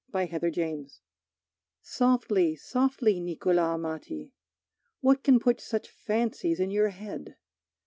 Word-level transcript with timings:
Beyond 0.11 0.41
the 0.41 0.49
Gamut 0.49 0.93
Softly, 1.83 2.55
softly, 2.55 3.19
Niccolo 3.19 3.61
Amati! 3.75 4.33
What 4.99 5.21
can 5.23 5.39
put 5.39 5.61
such 5.61 5.87
fancies 5.87 6.59
in 6.59 6.71
your 6.71 6.89
head? 6.89 7.35